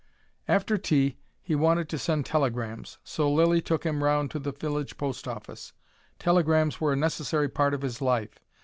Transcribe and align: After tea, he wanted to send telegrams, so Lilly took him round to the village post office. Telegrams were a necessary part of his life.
After 0.47 0.79
tea, 0.79 1.17
he 1.43 1.53
wanted 1.53 1.87
to 1.89 1.99
send 1.99 2.25
telegrams, 2.25 2.97
so 3.03 3.31
Lilly 3.31 3.61
took 3.61 3.83
him 3.85 4.03
round 4.03 4.31
to 4.31 4.39
the 4.39 4.51
village 4.51 4.97
post 4.97 5.27
office. 5.27 5.73
Telegrams 6.17 6.81
were 6.81 6.93
a 6.93 6.95
necessary 6.95 7.47
part 7.49 7.75
of 7.75 7.83
his 7.83 8.01
life. 8.01 8.39